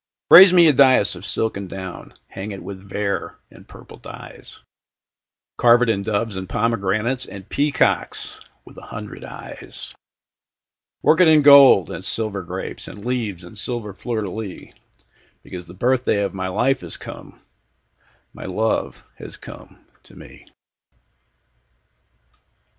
Raise 0.31 0.51
me 0.51 0.67
a 0.67 0.73
daïs 0.73 1.15
of 1.15 1.27
silk 1.27 1.57
and 1.57 1.69
down; 1.69 2.15
Hang 2.25 2.49
it 2.53 2.63
with 2.63 2.79
vair 2.89 3.37
and 3.51 3.67
purple 3.67 3.97
dyes; 3.97 4.53
10 4.55 4.63
Carve 5.57 5.83
it 5.83 5.89
in 5.89 6.01
doves 6.01 6.37
and 6.37 6.49
pomegranates, 6.49 7.27
And 7.27 7.47
peacocks 7.47 8.39
with 8.65 8.79
a 8.79 8.87
hundred 8.87 9.23
eyes; 9.23 9.93
Work 11.03 11.21
it 11.21 11.27
in 11.27 11.43
gold 11.43 11.91
and 11.91 12.03
silver 12.03 12.41
grapes, 12.41 12.87
In 12.87 13.03
leaves 13.03 13.43
and 13.43 13.55
silver 13.59 13.93
fleurs 13.93 14.21
de 14.23 14.29
lys; 14.31 14.73
Because 15.43 15.67
the 15.67 15.75
birthday 15.75 16.23
of 16.23 16.33
my 16.33 16.47
life 16.47 16.77
15 16.79 16.87
Is 16.87 16.97
come, 16.97 17.39
my 18.33 18.45
love 18.45 19.03
is 19.19 19.37
come 19.37 19.85
to 20.01 20.15
me. 20.15 20.47